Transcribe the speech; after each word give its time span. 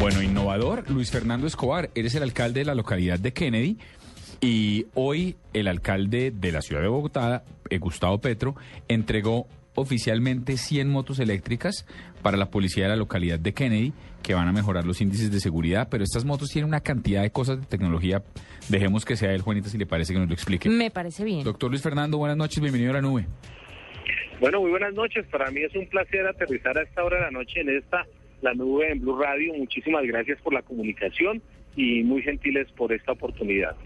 Bueno, 0.00 0.22
innovador, 0.22 0.88
Luis 0.88 1.10
Fernando 1.10 1.48
Escobar, 1.48 1.90
eres 1.96 2.14
el 2.14 2.22
alcalde 2.22 2.60
de 2.60 2.66
la 2.66 2.76
localidad 2.76 3.18
de 3.18 3.32
Kennedy 3.32 3.78
y 4.40 4.86
hoy 4.94 5.36
el 5.52 5.66
alcalde 5.66 6.30
de 6.30 6.52
la 6.52 6.62
ciudad 6.62 6.82
de 6.82 6.88
Bogotá, 6.88 7.42
eh, 7.68 7.78
Gustavo 7.78 8.20
Petro, 8.20 8.54
entregó 8.86 9.48
oficialmente 9.74 10.56
100 10.56 10.88
motos 10.88 11.18
eléctricas 11.18 11.84
para 12.22 12.36
la 12.36 12.48
policía 12.48 12.84
de 12.84 12.90
la 12.90 12.96
localidad 12.96 13.40
de 13.40 13.52
Kennedy 13.54 13.92
que 14.22 14.34
van 14.34 14.46
a 14.46 14.52
mejorar 14.52 14.84
los 14.84 15.00
índices 15.00 15.32
de 15.32 15.40
seguridad, 15.40 15.88
pero 15.90 16.04
estas 16.04 16.24
motos 16.24 16.50
tienen 16.50 16.68
una 16.68 16.80
cantidad 16.80 17.22
de 17.22 17.30
cosas 17.30 17.60
de 17.60 17.66
tecnología. 17.66 18.22
Dejemos 18.68 19.04
que 19.04 19.16
sea 19.16 19.32
él, 19.32 19.42
Juanita, 19.42 19.68
si 19.68 19.78
le 19.78 19.86
parece 19.86 20.12
que 20.12 20.20
nos 20.20 20.28
lo 20.28 20.34
explique. 20.34 20.68
Me 20.68 20.92
parece 20.92 21.24
bien. 21.24 21.42
Doctor 21.42 21.70
Luis 21.70 21.82
Fernando, 21.82 22.18
buenas 22.18 22.36
noches, 22.36 22.60
bienvenido 22.60 22.92
a 22.92 22.94
la 22.94 23.02
nube. 23.02 23.26
Bueno, 24.40 24.60
muy 24.60 24.70
buenas 24.70 24.94
noches. 24.94 25.26
Para 25.26 25.50
mí 25.50 25.62
es 25.62 25.74
un 25.74 25.88
placer 25.88 26.24
aterrizar 26.24 26.78
a 26.78 26.82
esta 26.82 27.02
hora 27.02 27.16
de 27.16 27.22
la 27.24 27.30
noche 27.32 27.60
en 27.60 27.70
esta, 27.70 28.06
la 28.42 28.54
nube 28.54 28.92
en 28.92 29.00
Blue 29.00 29.20
Radio. 29.20 29.54
Muchísimas 29.54 30.04
gracias 30.04 30.40
por 30.40 30.52
la 30.52 30.62
comunicación 30.62 31.42
y 31.76 32.02
muy 32.02 32.22
gentiles 32.22 32.68
por 32.76 32.92
esta 32.92 33.12
oportunidad. 33.12 33.76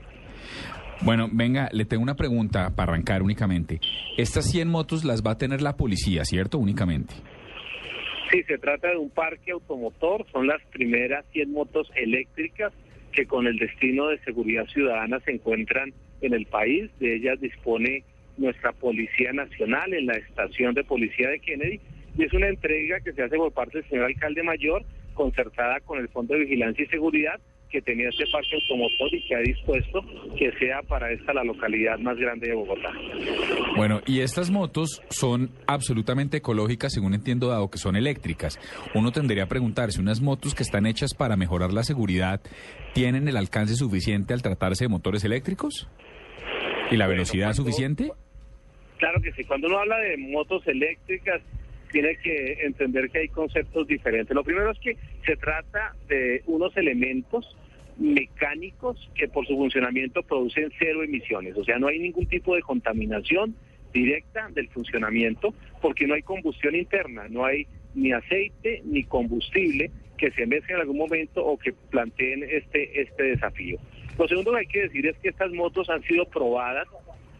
Bueno, 1.02 1.28
venga, 1.32 1.68
le 1.72 1.84
tengo 1.84 2.02
una 2.02 2.14
pregunta 2.14 2.70
para 2.77 2.92
arrancar 2.92 3.22
únicamente. 3.22 3.80
Estas 4.16 4.50
100 4.50 4.68
motos 4.68 5.04
las 5.04 5.22
va 5.22 5.32
a 5.32 5.38
tener 5.38 5.60
la 5.60 5.77
policía, 5.77 6.24
¿cierto? 6.24 6.58
Únicamente. 6.58 7.14
Sí, 8.30 8.42
se 8.44 8.56
trata 8.58 8.88
de 8.88 8.96
un 8.96 9.10
parque 9.10 9.50
automotor. 9.50 10.24
Son 10.32 10.46
las 10.46 10.62
primeras 10.72 11.24
100 11.32 11.52
motos 11.52 11.91
eléctricas 11.96 12.72
que 13.12 13.27
con 13.27 13.46
el 13.46 13.58
destino 13.58 14.08
de 14.08 14.19
seguridad 14.20 14.64
ciudadana 14.66 15.20
se 15.20 15.32
encuentran 15.32 15.92
en 16.22 16.34
el 16.34 16.46
país. 16.46 16.91
De 16.98 17.16
ellas 17.16 17.41
dispone 17.41 18.05
nuestra 18.38 18.72
Policía 18.72 19.32
Nacional 19.32 19.92
en 19.92 20.06
la 20.06 20.14
estación 20.14 20.72
de 20.74 20.84
policía 20.84 21.28
de 21.28 21.41
Kennedy. 21.41 21.80
Y 22.16 22.24
es 22.24 22.32
una 22.32 22.48
entrega 22.48 23.00
que 23.00 23.12
se 23.12 23.22
hace 23.22 23.36
por 23.36 23.52
parte 23.52 23.78
del 23.78 23.88
señor 23.88 24.04
alcalde 24.06 24.42
mayor, 24.42 24.84
concertada 25.14 25.80
con 25.80 25.98
el 25.98 26.08
Fondo 26.08 26.34
de 26.34 26.40
Vigilancia 26.40 26.84
y 26.84 26.88
Seguridad 26.88 27.40
que 27.72 27.80
tenía 27.80 28.10
este 28.10 28.24
parque 28.30 28.54
automotor 28.54 29.14
y 29.14 29.27
que 29.27 29.34
ha 29.34 29.38
dispuesto 29.38 30.04
que 30.36 30.52
sea 30.58 30.82
para 30.82 31.10
esta 31.10 31.32
la 31.32 31.42
localidad 31.42 31.98
más 31.98 32.19
grande 32.19 32.48
de 32.48 32.54
Bogotá. 32.54 32.92
Bueno, 33.77 34.02
y 34.06 34.20
estas 34.20 34.50
motos 34.50 35.02
son 35.08 35.50
absolutamente 35.66 36.36
ecológicas, 36.36 36.92
según 36.92 37.14
entiendo, 37.14 37.48
dado 37.48 37.70
que 37.70 37.78
son 37.78 37.96
eléctricas. 37.96 38.60
Uno 38.94 39.10
tendría 39.10 39.44
a 39.44 39.47
preguntarse, 39.47 40.00
¿unas 40.00 40.20
motos 40.20 40.54
que 40.54 40.62
están 40.62 40.84
hechas 40.84 41.14
para 41.14 41.36
mejorar 41.36 41.72
la 41.72 41.82
seguridad 41.82 42.42
tienen 42.92 43.26
el 43.26 43.38
alcance 43.38 43.74
suficiente 43.74 44.34
al 44.34 44.42
tratarse 44.42 44.84
de 44.84 44.88
motores 44.88 45.24
eléctricos? 45.24 45.88
¿Y 46.91 46.97
la 46.98 47.06
velocidad 47.06 47.54
suficiente? 47.54 48.12
Claro 48.98 49.20
que 49.22 49.32
sí. 49.32 49.44
Cuando 49.44 49.69
uno 49.69 49.78
habla 49.78 49.98
de 49.98 50.19
motos 50.19 50.62
eléctricas, 50.69 51.41
tiene 51.92 52.16
que 52.16 52.64
entender 52.64 53.10
que 53.10 53.18
hay 53.18 53.28
conceptos 53.28 53.86
diferentes. 53.86 54.34
Lo 54.34 54.42
primero 54.42 54.70
es 54.70 54.78
que 54.78 54.96
se 55.24 55.36
trata 55.36 55.94
de 56.08 56.42
unos 56.46 56.76
elementos 56.76 57.56
mecánicos 57.98 59.10
que 59.14 59.28
por 59.28 59.46
su 59.46 59.54
funcionamiento 59.54 60.22
producen 60.22 60.72
cero 60.78 61.02
emisiones, 61.02 61.56
o 61.56 61.64
sea, 61.64 61.78
no 61.78 61.88
hay 61.88 61.98
ningún 61.98 62.26
tipo 62.26 62.56
de 62.56 62.62
contaminación 62.62 63.54
directa 63.92 64.48
del 64.54 64.68
funcionamiento 64.68 65.54
porque 65.82 66.06
no 66.06 66.14
hay 66.14 66.22
combustión 66.22 66.74
interna, 66.74 67.26
no 67.28 67.44
hay 67.44 67.66
ni 67.94 68.12
aceite 68.12 68.80
ni 68.86 69.04
combustible 69.04 69.90
que 70.16 70.30
se 70.30 70.46
mezcle 70.46 70.74
en 70.74 70.80
algún 70.80 70.96
momento 70.96 71.44
o 71.44 71.58
que 71.58 71.72
planteen 71.72 72.42
este, 72.44 73.02
este 73.02 73.22
desafío. 73.24 73.78
Lo 74.18 74.26
segundo 74.26 74.52
que 74.52 74.58
hay 74.58 74.66
que 74.66 74.82
decir 74.82 75.06
es 75.06 75.16
que 75.18 75.28
estas 75.28 75.52
motos 75.52 75.90
han 75.90 76.02
sido 76.04 76.24
probadas 76.24 76.88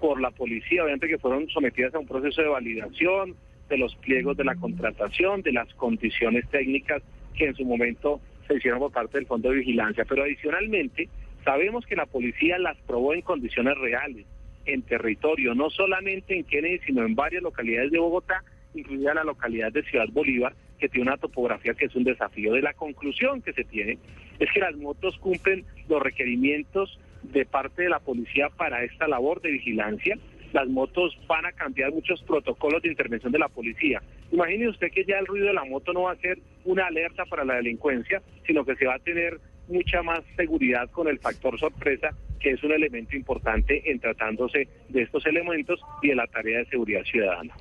por 0.01 0.21
la 0.21 0.31
policía, 0.31 0.83
obviamente 0.83 1.09
que 1.09 1.19
fueron 1.19 1.49
sometidas 1.49 1.95
a 1.95 1.99
un 2.01 2.07
proceso 2.07 2.43
de 2.43 2.49
validación, 2.49 3.37
de 3.73 3.79
los 3.79 3.95
pliegos 3.97 4.37
de 4.37 4.45
la 4.45 4.55
contratación, 4.55 5.41
de 5.41 5.53
las 5.53 5.73
condiciones 5.75 6.47
técnicas 6.51 7.03
que 7.35 7.47
en 7.47 7.55
su 7.55 7.65
momento 7.65 8.21
se 8.47 8.57
hicieron 8.57 8.81
por 8.81 8.93
parte 8.93 9.17
del 9.17 9.27
Fondo 9.27 9.49
de 9.49 9.57
Vigilancia. 9.57 10.05
Pero 10.07 10.25
adicionalmente, 10.25 11.09
sabemos 11.43 11.87
que 11.87 11.97
la 11.97 12.05
policía 12.05 12.59
las 12.59 12.77
probó 12.87 13.15
en 13.15 13.23
condiciones 13.23 13.79
reales, 13.79 14.27
en 14.67 14.83
territorio, 14.83 15.55
no 15.55 15.71
solamente 15.71 16.37
en 16.37 16.45
Kennedy, 16.45 16.81
sino 16.85 17.03
en 17.07 17.15
varias 17.15 17.43
localidades 17.43 17.91
de 17.91 17.99
Bogotá, 17.99 18.45
incluida 18.75 19.15
la 19.15 19.25
localidad 19.25 19.73
de 19.73 19.83
Ciudad 19.85 20.09
Bolívar, 20.13 20.55
que 20.79 20.91
tiene 20.91 21.09
una 21.09 21.17
topografía 21.17 21.73
que 21.73 21.87
es 21.87 21.95
un 21.97 22.05
desafío. 22.05 22.53
De 22.53 22.61
la 22.61 22.75
conclusión 22.75 23.41
que 23.41 23.55
se 23.55 23.65
tiene 23.65 23.97
es 24.39 24.53
que 24.53 24.61
las 24.61 24.77
motos 24.77 25.17
cumplen 25.17 25.65
los 25.89 26.03
requerimientos 26.03 27.01
de 27.23 27.47
parte 27.47 27.85
de 27.85 27.89
la 27.89 28.01
policía 28.01 28.51
para 28.51 28.85
esta 28.85 29.09
labor 29.09 29.41
de 29.41 29.53
vigilancia 29.53 30.19
las 30.53 30.69
motos 30.69 31.19
van 31.27 31.47
a 31.47 31.53
cambiar 31.53 31.93
muchos 31.93 32.23
protocolos 32.23 32.83
de 32.83 32.89
intervención 32.89 33.33
de 33.33 33.39
la 33.39 33.49
policía. 33.49 34.03
Imagine 34.31 34.69
usted 34.69 34.91
que 34.91 35.05
ya 35.05 35.19
el 35.19 35.27
ruido 35.27 35.47
de 35.47 35.55
la 35.55 35.65
moto 35.65 35.93
no 35.93 36.03
va 36.03 36.13
a 36.13 36.17
ser 36.17 36.39
una 36.65 36.87
alerta 36.87 37.25
para 37.27 37.45
la 37.45 37.55
delincuencia, 37.55 38.23
sino 38.47 38.65
que 38.65 38.77
se 38.77 38.87
va 38.87 38.95
a 38.95 38.99
tener 38.99 39.41
mucha 39.69 40.03
más 40.03 40.21
seguridad 40.37 40.91
con 40.91 41.09
el 41.09 41.19
factor 41.19 41.59
sorpresa, 41.59 42.11
que 42.41 42.51
es 42.51 42.63
un 42.63 42.73
elemento 42.73 43.17
importante 43.17 43.91
en 43.91 44.01
tratándose 44.01 44.69
de 44.89 45.03
estos 45.03 45.25
elementos 45.27 45.81
y 46.03 46.09
de 46.09 46.17
la 46.17 46.27
tarea 46.27 46.59
de 46.59 46.67
seguridad 46.67 47.03
ciudadana. 47.05 47.55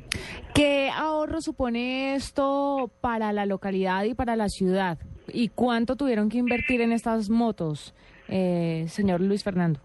¿Qué 0.54 0.90
ahorro 0.94 1.42
supone 1.42 2.16
esto 2.16 2.92
para 3.02 3.32
la 3.32 3.46
localidad 3.46 4.04
y 4.04 4.14
para 4.14 4.36
la 4.36 4.50
ciudad? 4.50 4.98
¿Y 5.32 5.50
cuánto 5.50 5.96
tuvieron 5.96 6.30
que 6.30 6.40
invertir 6.40 6.82
en 6.82 6.92
estas 6.92 7.30
motos, 7.30 7.94
eh, 8.28 8.86
señor 8.88 9.22
Luis 9.22 9.44
Fernando? 9.44 9.80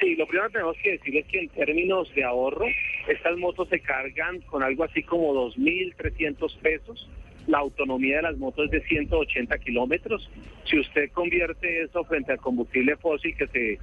Sí, 0.00 0.16
lo 0.16 0.26
primero 0.26 0.48
que 0.48 0.54
tenemos 0.54 0.76
que 0.82 0.92
decir 0.92 1.16
es 1.16 1.26
que 1.26 1.40
en 1.40 1.48
términos 1.50 2.12
de 2.14 2.24
ahorro, 2.24 2.66
estas 3.08 3.36
motos 3.36 3.68
se 3.68 3.80
cargan 3.80 4.40
con 4.42 4.62
algo 4.62 4.84
así 4.84 5.02
como 5.02 5.32
2.300 5.34 6.58
pesos. 6.58 7.08
La 7.46 7.58
autonomía 7.58 8.16
de 8.16 8.22
las 8.22 8.38
motos 8.38 8.66
es 8.66 8.70
de 8.70 8.82
180 8.88 9.58
kilómetros. 9.58 10.30
Si 10.64 10.78
usted 10.78 11.10
convierte 11.12 11.82
eso 11.82 12.04
frente 12.04 12.32
al 12.32 12.38
combustible 12.38 12.96
fósil 12.96 13.36
que 13.36 13.46
se, 13.48 13.78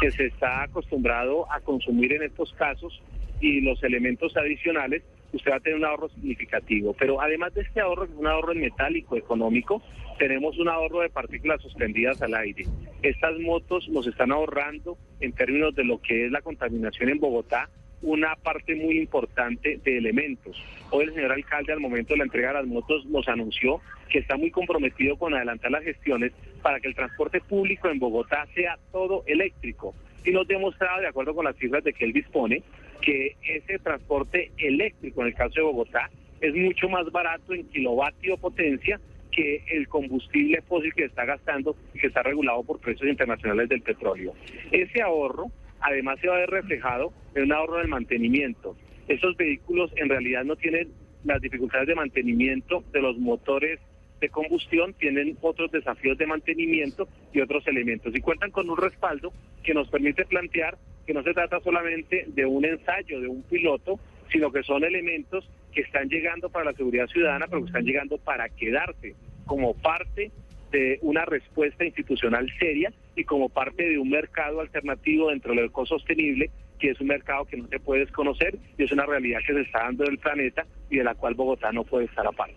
que 0.00 0.10
se 0.10 0.26
está 0.26 0.64
acostumbrado 0.64 1.50
a 1.50 1.60
consumir 1.60 2.12
en 2.12 2.24
estos 2.24 2.52
casos 2.54 3.02
y 3.40 3.60
los 3.60 3.82
elementos 3.84 4.36
adicionales, 4.36 5.02
usted 5.32 5.50
va 5.50 5.56
a 5.56 5.60
tener 5.60 5.78
un 5.78 5.84
ahorro 5.84 6.08
significativo. 6.10 6.94
Pero 6.98 7.20
además 7.20 7.54
de 7.54 7.62
este 7.62 7.80
ahorro, 7.80 8.06
que 8.06 8.12
es 8.12 8.18
un 8.18 8.26
ahorro 8.26 8.52
en 8.52 8.60
metálico 8.60 9.16
económico, 9.16 9.82
tenemos 10.18 10.58
un 10.58 10.68
ahorro 10.68 11.00
de 11.00 11.10
partículas 11.10 11.60
suspendidas 11.60 12.20
al 12.22 12.34
aire. 12.34 12.64
Estas 13.02 13.38
motos 13.40 13.88
nos 13.88 14.06
están 14.06 14.32
ahorrando 14.32 14.96
en 15.24 15.32
términos 15.32 15.74
de 15.74 15.84
lo 15.84 16.00
que 16.00 16.26
es 16.26 16.32
la 16.32 16.42
contaminación 16.42 17.08
en 17.08 17.18
Bogotá 17.18 17.68
una 18.02 18.36
parte 18.36 18.74
muy 18.74 18.98
importante 18.98 19.80
de 19.82 19.96
elementos. 19.96 20.62
Hoy 20.90 21.04
el 21.04 21.14
señor 21.14 21.32
alcalde 21.32 21.72
al 21.72 21.80
momento 21.80 22.12
de 22.12 22.18
la 22.18 22.24
entrega 22.24 22.48
de 22.48 22.54
las 22.54 22.66
motos 22.66 23.06
nos 23.06 23.26
anunció 23.28 23.80
que 24.10 24.18
está 24.18 24.36
muy 24.36 24.50
comprometido 24.50 25.16
con 25.16 25.34
adelantar 25.34 25.70
las 25.70 25.82
gestiones 25.82 26.32
para 26.60 26.80
que 26.80 26.88
el 26.88 26.94
transporte 26.94 27.40
público 27.40 27.88
en 27.88 27.98
Bogotá 27.98 28.46
sea 28.54 28.78
todo 28.92 29.24
eléctrico. 29.26 29.94
Y 30.22 30.32
nos 30.32 30.46
demostrado, 30.46 31.00
de 31.00 31.08
acuerdo 31.08 31.34
con 31.34 31.46
las 31.46 31.56
cifras 31.56 31.82
de 31.82 31.94
que 31.94 32.04
él 32.04 32.12
dispone, 32.12 32.62
que 33.00 33.36
ese 33.42 33.78
transporte 33.78 34.52
eléctrico 34.58 35.22
en 35.22 35.28
el 35.28 35.34
caso 35.34 35.54
de 35.54 35.62
Bogotá 35.62 36.10
es 36.40 36.54
mucho 36.54 36.88
más 36.90 37.10
barato 37.10 37.54
en 37.54 37.66
kilovatio 37.68 38.36
potencia 38.36 39.00
que 39.34 39.64
el 39.68 39.88
combustible 39.88 40.62
fósil 40.62 40.94
que 40.94 41.04
está 41.04 41.24
gastando 41.24 41.76
y 41.94 41.98
que 41.98 42.06
está 42.06 42.22
regulado 42.22 42.62
por 42.62 42.80
precios 42.80 43.08
internacionales 43.08 43.68
del 43.68 43.82
petróleo. 43.82 44.34
Ese 44.70 45.02
ahorro 45.02 45.46
además 45.80 46.18
se 46.20 46.28
va 46.28 46.36
a 46.36 46.40
ver 46.40 46.50
reflejado 46.50 47.12
en 47.34 47.44
un 47.44 47.52
ahorro 47.52 47.78
del 47.78 47.88
mantenimiento. 47.88 48.76
Esos 49.08 49.36
vehículos 49.36 49.92
en 49.96 50.08
realidad 50.08 50.44
no 50.44 50.56
tienen 50.56 50.88
las 51.24 51.40
dificultades 51.40 51.88
de 51.88 51.94
mantenimiento 51.94 52.84
de 52.92 53.02
los 53.02 53.18
motores 53.18 53.80
de 54.20 54.28
combustión, 54.28 54.94
tienen 54.94 55.36
otros 55.42 55.70
desafíos 55.70 56.16
de 56.16 56.26
mantenimiento 56.26 57.08
y 57.32 57.40
otros 57.40 57.66
elementos. 57.66 58.14
Y 58.14 58.20
cuentan 58.20 58.50
con 58.50 58.70
un 58.70 58.76
respaldo 58.76 59.32
que 59.62 59.74
nos 59.74 59.88
permite 59.88 60.24
plantear 60.24 60.78
que 61.06 61.12
no 61.12 61.22
se 61.22 61.34
trata 61.34 61.60
solamente 61.60 62.24
de 62.28 62.46
un 62.46 62.64
ensayo, 62.64 63.20
de 63.20 63.28
un 63.28 63.42
piloto, 63.42 63.98
sino 64.30 64.50
que 64.50 64.62
son 64.62 64.84
elementos 64.84 65.48
que 65.74 65.82
están 65.82 66.08
llegando 66.08 66.48
para 66.48 66.66
la 66.66 66.72
seguridad 66.72 67.06
ciudadana, 67.08 67.46
pero 67.48 67.62
que 67.62 67.66
están 67.66 67.84
llegando 67.84 68.18
para 68.18 68.48
quedarse 68.48 69.14
como 69.44 69.74
parte 69.74 70.30
de 70.70 70.98
una 71.02 71.24
respuesta 71.24 71.84
institucional 71.84 72.50
seria 72.58 72.92
y 73.14 73.24
como 73.24 73.48
parte 73.48 73.88
de 73.88 73.98
un 73.98 74.10
mercado 74.10 74.60
alternativo 74.60 75.30
dentro 75.30 75.54
del 75.54 75.66
ecosostenible, 75.66 76.50
que 76.78 76.90
es 76.90 77.00
un 77.00 77.08
mercado 77.08 77.44
que 77.44 77.56
no 77.56 77.68
se 77.68 77.78
puede 77.78 78.00
desconocer 78.00 78.58
y 78.76 78.82
es 78.82 78.92
una 78.92 79.06
realidad 79.06 79.40
que 79.46 79.54
se 79.54 79.60
está 79.60 79.84
dando 79.84 80.04
del 80.04 80.18
planeta 80.18 80.66
y 80.90 80.96
de 80.96 81.04
la 81.04 81.14
cual 81.14 81.34
Bogotá 81.34 81.70
no 81.72 81.84
puede 81.84 82.06
estar 82.06 82.26
aparte. 82.26 82.56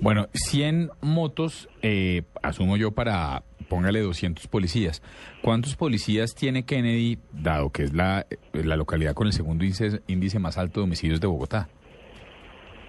Bueno, 0.00 0.28
100 0.32 0.90
motos, 1.02 1.68
eh, 1.82 2.22
asumo 2.42 2.76
yo, 2.76 2.92
para, 2.92 3.42
póngale 3.68 4.00
200 4.00 4.46
policías. 4.48 5.02
¿Cuántos 5.42 5.76
policías 5.76 6.34
tiene 6.34 6.64
Kennedy, 6.64 7.18
dado 7.32 7.70
que 7.70 7.84
es 7.84 7.92
la, 7.92 8.26
la 8.52 8.76
localidad 8.76 9.14
con 9.14 9.26
el 9.26 9.32
segundo 9.32 9.64
índice, 9.64 10.00
índice 10.06 10.38
más 10.38 10.58
alto 10.58 10.80
de 10.80 10.84
homicidios 10.84 11.20
de 11.20 11.26
Bogotá? 11.26 11.68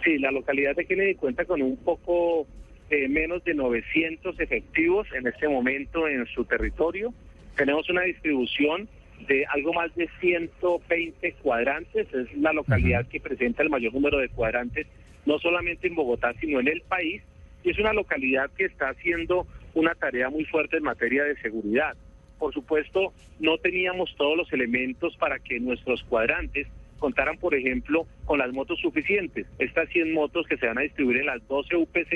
Sí, 0.05 0.19
la 0.19 0.29
localidad 0.29 0.75
de 0.75 0.85
Kennedy 0.85 1.15
cuenta 1.15 1.45
con 1.45 1.63
un 1.63 1.77
poco 1.77 2.45
eh, 2.91 3.07
menos 3.09 3.43
de 3.43 3.55
900 3.55 4.39
efectivos 4.39 5.07
en 5.15 5.25
este 5.25 5.47
momento 5.47 6.07
en 6.07 6.27
su 6.27 6.45
territorio. 6.45 7.11
Tenemos 7.57 7.89
una 7.89 8.03
distribución 8.03 8.87
de 9.27 9.47
algo 9.47 9.73
más 9.73 9.95
de 9.95 10.07
120 10.19 11.33
cuadrantes. 11.41 12.07
Es 12.13 12.37
la 12.37 12.53
localidad 12.53 13.07
que 13.07 13.19
presenta 13.19 13.63
el 13.63 13.71
mayor 13.71 13.95
número 13.95 14.19
de 14.19 14.29
cuadrantes, 14.29 14.85
no 15.25 15.39
solamente 15.39 15.87
en 15.87 15.95
Bogotá, 15.95 16.33
sino 16.39 16.59
en 16.59 16.67
el 16.67 16.81
país. 16.81 17.23
y 17.63 17.71
es 17.71 17.79
una 17.79 17.93
localidad 17.93 18.51
que 18.55 18.65
está 18.65 18.89
haciendo 18.89 19.47
una 19.73 19.95
tarea 19.95 20.29
muy 20.29 20.45
fuerte 20.45 20.77
en 20.77 20.83
materia 20.83 21.23
de 21.23 21.35
seguridad. 21.37 21.97
Por 22.37 22.53
supuesto, 22.53 23.11
no 23.39 23.57
teníamos 23.57 24.13
todos 24.17 24.37
los 24.37 24.53
elementos 24.53 25.17
para 25.17 25.39
que 25.39 25.59
nuestros 25.59 26.03
cuadrantes 26.03 26.67
contaran, 26.99 27.37
por 27.37 27.55
ejemplo, 27.55 28.05
con 28.25 28.39
las 28.39 28.51
motos 28.53 28.79
suficientes. 28.79 29.45
Estas 29.59 29.89
100 29.89 30.13
motos 30.13 30.47
que 30.47 30.57
se 30.57 30.67
van 30.67 30.77
a 30.77 30.81
distribuir 30.81 31.17
en 31.17 31.27
las 31.27 31.45
12 31.47 31.75
UPZ 31.75 32.11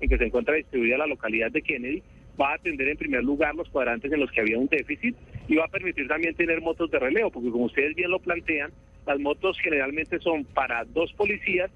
en 0.00 0.08
que 0.08 0.18
se 0.18 0.24
encuentra 0.24 0.54
distribuida 0.54 0.98
la 0.98 1.06
localidad 1.06 1.50
de 1.50 1.62
Kennedy, 1.62 2.02
va 2.40 2.50
a 2.50 2.54
atender 2.54 2.88
en 2.88 2.96
primer 2.96 3.22
lugar 3.22 3.54
los 3.54 3.68
cuadrantes 3.68 4.12
en 4.12 4.20
los 4.20 4.30
que 4.30 4.40
había 4.40 4.58
un 4.58 4.66
déficit 4.66 5.16
y 5.48 5.56
va 5.56 5.64
a 5.64 5.68
permitir 5.68 6.08
también 6.08 6.34
tener 6.34 6.60
motos 6.60 6.90
de 6.90 6.98
relevo, 6.98 7.30
porque 7.30 7.50
como 7.50 7.66
ustedes 7.66 7.94
bien 7.94 8.10
lo 8.10 8.18
plantean, 8.18 8.72
las 9.06 9.18
motos 9.20 9.58
generalmente 9.60 10.18
son 10.20 10.44
para 10.44 10.84
dos 10.84 11.12
policías 11.12 11.70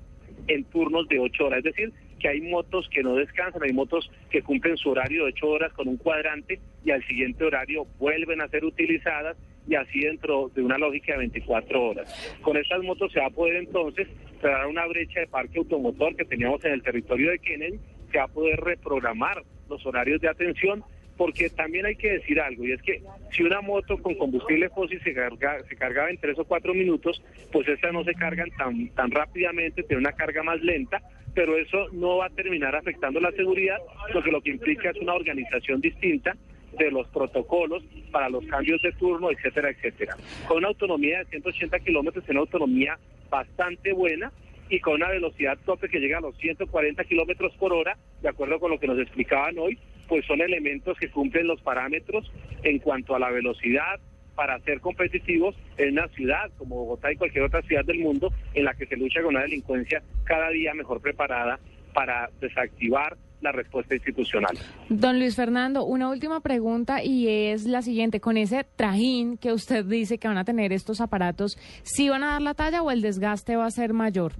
en 0.49 0.65
turnos 0.65 1.09
de 1.09 1.19
ocho 1.19 1.47
horas, 1.47 1.59
es 1.59 1.65
decir, 1.65 1.93
que 2.19 2.29
hay 2.29 2.41
motos 2.41 2.89
que 2.89 3.03
no 3.03 3.15
descansan, 3.15 3.63
hay 3.63 3.73
motos 3.73 4.11
que 4.31 4.43
cumplen 4.43 4.77
su 4.77 4.91
horario 4.91 5.25
de 5.25 5.31
ocho 5.31 5.49
horas 5.49 5.73
con 5.73 5.89
un 5.89 5.97
cuadrante 5.97 6.61
y 6.85 6.91
al 6.91 7.05
siguiente 7.05 7.45
horario 7.45 7.87
vuelven 7.99 8.41
a 8.41 8.49
ser 8.49 8.65
utilizadas 8.65 9.37
y 9.69 9.75
así 9.75 10.01
dentro 10.01 10.51
de 10.55 10.63
una 10.63 10.79
lógica 10.79 11.13
de 11.13 11.19
24 11.19 11.83
horas. 11.83 12.39
Con 12.43 12.57
estas 12.57 12.83
motos 12.83 13.13
se 13.13 13.21
va 13.21 13.27
a 13.27 13.31
poder 13.31 13.57
entonces 13.57 14.09
cerrar 14.41 14.67
una 14.67 14.87
brecha 14.87 15.21
de 15.21 15.27
parque 15.27 15.59
automotor 15.59 16.15
que 16.17 16.25
teníamos 16.25 16.65
en 16.65 16.73
el 16.73 16.83
territorio 16.83 17.31
de 17.31 17.39
Kennedy, 17.39 17.79
se 18.11 18.19
va 18.19 18.25
a 18.25 18.29
poder 18.29 18.61
reprogramar 18.61 19.43
los 19.69 19.85
horarios 19.85 20.21
de 20.21 20.29
atención 20.29 20.85
porque 21.17 21.49
también 21.49 21.87
hay 21.87 21.97
que 21.97 22.13
decir 22.13 22.39
algo, 22.41 22.67
y 22.67 22.73
es 22.73 22.83
que 22.83 23.03
si 23.33 23.43
una 23.43 23.63
moto 23.63 23.97
con 23.99 24.15
combustible 24.17 24.69
fósil 24.69 25.01
se, 25.03 25.15
carga, 25.15 25.63
se 25.67 25.75
cargaba 25.75 26.11
en 26.11 26.19
tres 26.19 26.39
o 26.39 26.45
cuatro 26.45 26.75
minutos, 26.75 27.23
pues 27.51 27.67
estas 27.69 27.93
no 27.93 28.05
se 28.05 28.15
cargan 28.15 28.51
tan, 28.51 28.89
tan 28.89 29.11
rápidamente, 29.11 29.83
tiene 29.83 30.01
una 30.01 30.13
carga 30.13 30.43
más 30.43 30.61
lenta, 30.61 31.01
pero 31.35 31.57
eso 31.57 31.89
no 31.93 32.19
va 32.19 32.27
a 32.27 32.31
terminar 32.31 32.77
afectando 32.77 33.19
la 33.19 33.33
seguridad, 33.33 33.79
lo 34.13 34.23
que 34.23 34.31
lo 34.31 34.43
que 34.43 34.51
implica 34.51 34.91
es 34.91 34.97
una 34.99 35.15
organización 35.15 35.81
distinta 35.81 36.37
de 36.79 36.91
los 36.91 37.09
protocolos 37.09 37.83
para 38.11 38.29
los 38.29 38.45
cambios 38.47 38.81
de 38.83 38.93
turno, 38.93 39.31
etcétera, 39.31 39.71
etcétera. 39.71 40.17
Con 40.47 40.59
una 40.59 40.69
autonomía 40.69 41.19
de 41.19 41.27
180 41.27 41.79
kilómetros, 41.81 42.25
una 42.29 42.41
autonomía 42.41 42.99
bastante 43.31 43.93
buena, 43.93 44.33
y 44.69 44.81
con 44.81 44.95
una 44.95 45.09
velocidad 45.09 45.59
tope 45.65 45.89
que 45.89 46.01
llega 46.01 46.19
a 46.19 46.21
los 46.21 46.37
140 46.39 47.05
kilómetros 47.05 47.55
por 47.57 47.73
hora, 47.73 47.97
de 48.23 48.29
acuerdo 48.29 48.59
con 48.59 48.71
lo 48.71 48.81
que 48.81 48.87
nos 48.87 48.99
explicaban 48.99 49.59
hoy, 49.59 49.79
pues 50.09 50.25
son 50.27 50.41
elementos 50.41 50.99
que 50.99 51.11
cumplen 51.11 51.47
los 51.47 51.61
parámetros 51.63 52.31
en 52.63 52.79
cuanto 52.79 53.15
a 53.15 53.19
la 53.19 53.31
velocidad 53.31 54.01
para 54.35 54.59
ser 54.61 54.81
competitivos 54.81 55.57
en 55.79 55.93
una 55.93 56.09
ciudad 56.09 56.51
como 56.59 56.77
Bogotá 56.77 57.13
y 57.13 57.17
cualquier 57.17 57.45
otra 57.45 57.63
ciudad 57.63 57.85
del 57.85 58.01
mundo 58.01 58.33
en 58.55 58.65
la 58.65 58.75
que 58.75 58.87
se 58.87 58.97
lucha 58.97 59.23
con 59.23 59.35
una 59.35 59.43
delincuencia 59.43 60.03
cada 60.25 60.51
día 60.51 60.75
mejor 60.75 61.01
preparada 61.01 61.59
para 61.95 62.29
desactivar 62.41 63.17
la 63.41 63.53
respuesta 63.53 63.95
institucional. 63.95 64.57
Don 64.89 65.19
Luis 65.19 65.37
Fernando, 65.37 65.85
una 65.85 66.09
última 66.09 66.41
pregunta 66.41 67.03
y 67.03 67.29
es 67.29 67.67
la 67.67 67.83
siguiente. 67.83 68.21
Con 68.21 68.37
ese 68.37 68.65
trajín 68.77 69.37
que 69.39 69.53
usted 69.53 69.85
dice 69.85 70.19
que 70.19 70.29
van 70.29 70.39
a 70.39 70.45
tener 70.45 70.73
estos 70.73 71.01
aparatos, 71.01 71.59
¿sí 71.83 72.09
van 72.09 72.25
a 72.25 72.33
dar 72.33 72.43
la 72.43 72.55
talla 72.55 72.83
o 72.83 72.91
el 72.91 73.03
desgaste 73.03 73.57
va 73.57 73.67
a 73.67 73.71
ser 73.71 73.93
mayor? 73.93 74.33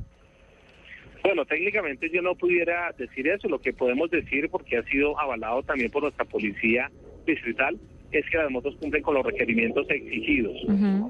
Bueno, 1.23 1.45
técnicamente 1.45 2.09
yo 2.11 2.23
no 2.23 2.37
pudiera 2.37 2.93
decir 2.97 3.27
eso. 3.29 3.49
Lo 3.49 3.59
que 3.59 3.73
podemos 3.73 4.11
decir, 4.11 4.49
porque 4.49 4.79
ha 4.79 4.83
sido 4.85 5.19
avalado 5.19 5.63
también 5.63 5.91
por 5.91 6.03
nuestra 6.03 6.25
policía 6.25 6.91
distrital, 7.27 7.77
es 8.13 8.25
que 8.31 8.39
las 8.39 8.51
motos 8.51 8.77
cumplen 8.77 9.03
con 9.03 9.15
los 9.15 9.27
requerimientos 9.27 9.91
exigidos. 9.91 10.57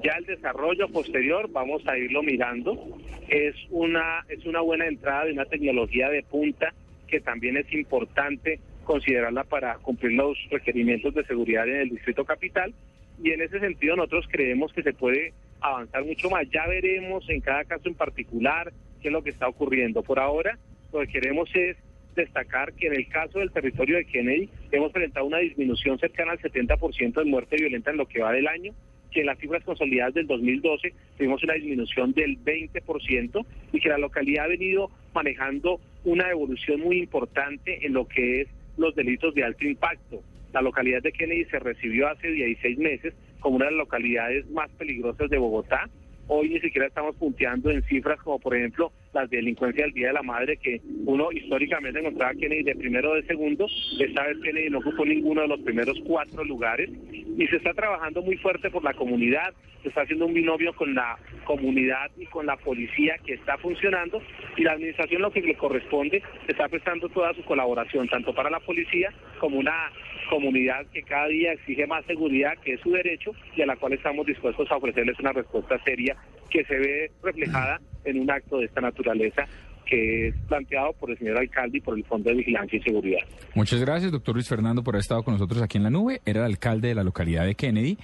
Ya 0.03 0.13
el 0.17 0.25
desarrollo 0.25 0.87
posterior 0.89 1.49
vamos 1.51 1.87
a 1.87 1.97
irlo 1.97 2.23
mirando. 2.23 2.97
Es 3.29 3.55
una 3.69 4.25
es 4.27 4.45
una 4.45 4.61
buena 4.61 4.87
entrada 4.87 5.25
de 5.25 5.33
una 5.33 5.45
tecnología 5.45 6.09
de 6.09 6.23
punta 6.23 6.73
que 7.07 7.19
también 7.19 7.57
es 7.57 7.71
importante 7.73 8.59
considerarla 8.83 9.43
para 9.43 9.75
cumplir 9.75 10.13
los 10.13 10.37
requerimientos 10.49 11.13
de 11.13 11.25
seguridad 11.25 11.67
en 11.67 11.77
el 11.77 11.89
distrito 11.89 12.23
capital 12.25 12.73
y 13.21 13.31
en 13.31 13.41
ese 13.41 13.59
sentido 13.59 13.95
nosotros 13.95 14.27
creemos 14.29 14.71
que 14.73 14.83
se 14.83 14.93
puede 14.93 15.33
avanzar 15.59 16.05
mucho 16.05 16.29
más. 16.29 16.47
Ya 16.49 16.67
veremos 16.67 17.27
en 17.29 17.41
cada 17.41 17.65
caso 17.65 17.87
en 17.87 17.95
particular 17.95 18.71
qué 19.01 19.07
es 19.07 19.11
lo 19.11 19.23
que 19.23 19.31
está 19.31 19.47
ocurriendo. 19.47 20.03
Por 20.03 20.19
ahora, 20.19 20.57
lo 20.93 20.99
que 21.01 21.07
queremos 21.07 21.49
es 21.55 21.77
destacar 22.15 22.73
que 22.73 22.87
en 22.87 22.95
el 22.95 23.07
caso 23.07 23.39
del 23.39 23.51
territorio 23.51 23.97
de 23.97 24.05
Kennedy 24.05 24.49
hemos 24.71 24.91
presentado 24.91 25.25
una 25.25 25.37
disminución 25.37 25.99
cercana 25.99 26.31
al 26.31 26.39
70% 26.39 27.13
de 27.13 27.25
muerte 27.25 27.57
violenta 27.57 27.91
en 27.91 27.97
lo 27.97 28.07
que 28.07 28.21
va 28.21 28.31
del 28.31 28.47
año, 28.47 28.73
que 29.11 29.21
en 29.21 29.27
las 29.27 29.37
cifras 29.39 29.63
consolidadas 29.63 30.15
del 30.15 30.27
2012 30.27 30.93
tuvimos 31.17 31.43
una 31.43 31.53
disminución 31.53 32.13
del 32.13 32.37
20% 32.43 33.45
y 33.71 33.79
que 33.79 33.89
la 33.89 33.97
localidad 33.97 34.45
ha 34.45 34.49
venido 34.49 34.89
manejando 35.17 35.79
una 36.03 36.29
evolución 36.29 36.81
muy 36.81 36.99
importante 36.99 37.85
en 37.85 37.93
lo 37.93 38.07
que 38.07 38.41
es 38.41 38.47
los 38.77 38.93
delitos 38.93 39.33
de 39.33 39.43
alto 39.43 39.65
impacto. 39.65 40.21
La 40.53 40.61
localidad 40.61 41.01
de 41.01 41.11
Kennedy 41.11 41.45
se 41.45 41.57
recibió 41.57 42.07
hace 42.07 42.27
16 42.29 42.77
meses 42.77 43.13
como 43.39 43.55
una 43.55 43.65
de 43.65 43.71
las 43.71 43.79
localidades 43.79 44.47
más 44.51 44.69
peligrosas 44.77 45.29
de 45.29 45.37
Bogotá 45.39 45.89
Hoy 46.29 46.49
ni 46.49 46.59
siquiera 46.59 46.87
estamos 46.87 47.15
punteando 47.15 47.71
en 47.71 47.81
cifras 47.83 48.19
como, 48.21 48.37
por 48.37 48.53
ejemplo, 48.53 48.91
las 49.17 49.29
delincuencias 49.29 49.85
del 49.85 49.93
Día 49.93 50.07
de 50.07 50.13
la 50.13 50.23
Madre, 50.23 50.57
que 50.57 50.79
uno 51.05 51.31
históricamente 51.31 51.99
encontraba 51.99 52.33
Kennedy 52.33 52.63
de 52.63 52.75
primero 52.75 53.11
o 53.11 53.15
de 53.15 53.23
segundo. 53.23 53.67
Esta 53.99 54.23
vez 54.27 54.37
Kennedy 54.43 54.69
no 54.69 54.79
ocupó 54.79 55.05
ninguno 55.05 55.41
de 55.41 55.47
los 55.47 55.59
primeros 55.61 55.97
cuatro 56.05 56.43
lugares. 56.43 56.89
Y 57.11 57.47
se 57.47 57.57
está 57.57 57.73
trabajando 57.73 58.21
muy 58.21 58.37
fuerte 58.37 58.69
por 58.69 58.83
la 58.83 58.93
comunidad, 58.93 59.53
se 59.83 59.89
está 59.89 60.01
haciendo 60.01 60.25
un 60.25 60.33
binomio 60.33 60.73
con 60.73 60.93
la 60.93 61.17
comunidad 61.45 62.11
y 62.17 62.25
con 62.25 62.45
la 62.45 62.57
policía 62.57 63.15
que 63.25 63.33
está 63.33 63.57
funcionando. 63.57 64.21
Y 64.55 64.63
la 64.63 64.73
administración 64.73 65.21
lo 65.21 65.31
que 65.31 65.41
le 65.41 65.55
corresponde 65.55 66.21
está 66.47 66.67
prestando 66.67 67.09
toda 67.09 67.33
su 67.33 67.43
colaboración, 67.43 68.07
tanto 68.07 68.33
para 68.33 68.49
la 68.49 68.59
policía 68.59 69.11
como 69.39 69.57
una 69.59 69.91
comunidad 70.29 70.85
que 70.87 71.03
cada 71.03 71.27
día 71.27 71.53
exige 71.53 71.87
más 71.87 72.05
seguridad, 72.05 72.57
que 72.63 72.73
es 72.73 72.81
su 72.81 72.91
derecho, 72.91 73.31
y 73.55 73.61
a 73.61 73.65
la 73.65 73.75
cual 73.77 73.93
estamos 73.93 74.25
dispuestos 74.25 74.69
a 74.71 74.77
ofrecerles 74.77 75.19
una 75.19 75.31
respuesta 75.31 75.81
seria 75.83 76.17
que 76.49 76.63
se 76.65 76.77
ve 76.77 77.11
reflejada 77.23 77.79
en 78.09 78.19
un 78.19 78.31
acto 78.31 78.57
de 78.57 78.65
esta 78.65 78.81
naturaleza 78.81 79.45
que 79.85 80.27
es 80.27 80.35
planteado 80.47 80.93
por 80.93 81.11
el 81.11 81.17
señor 81.17 81.37
alcalde 81.37 81.77
y 81.77 81.81
por 81.81 81.97
el 81.97 82.03
Fondo 82.03 82.29
de 82.29 82.35
Vigilancia 82.35 82.77
y 82.77 82.81
Seguridad. 82.81 83.19
Muchas 83.55 83.79
gracias, 83.79 84.11
doctor 84.11 84.35
Luis 84.35 84.47
Fernando, 84.47 84.83
por 84.83 84.95
haber 84.95 85.01
estado 85.01 85.23
con 85.23 85.33
nosotros 85.33 85.61
aquí 85.61 85.77
en 85.77 85.83
la 85.83 85.89
nube. 85.89 86.21
Era 86.25 86.41
el 86.41 86.45
alcalde 86.45 86.89
de 86.89 86.95
la 86.95 87.03
localidad 87.03 87.45
de 87.45 87.55
Kennedy. 87.55 87.97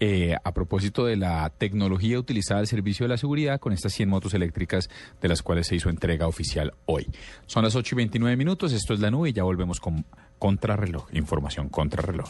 Eh, 0.00 0.34
a 0.42 0.52
propósito 0.52 1.06
de 1.06 1.16
la 1.16 1.50
tecnología 1.56 2.18
utilizada 2.18 2.60
al 2.60 2.66
servicio 2.66 3.04
de 3.04 3.10
la 3.10 3.16
seguridad 3.16 3.60
con 3.60 3.72
estas 3.72 3.92
100 3.92 4.08
motos 4.08 4.34
eléctricas 4.34 4.90
de 5.20 5.28
las 5.28 5.40
cuales 5.40 5.68
se 5.68 5.76
hizo 5.76 5.88
entrega 5.88 6.26
oficial 6.26 6.72
hoy. 6.86 7.06
Son 7.46 7.62
las 7.62 7.76
8 7.76 7.94
y 7.94 7.96
29 7.98 8.36
minutos, 8.36 8.72
esto 8.72 8.92
es 8.92 9.00
la 9.00 9.12
nube 9.12 9.30
y 9.30 9.32
ya 9.32 9.44
volvemos 9.44 9.78
con 9.78 10.04
Contrarreloj, 10.40 11.06
información 11.12 11.68
Contrarreloj. 11.68 12.28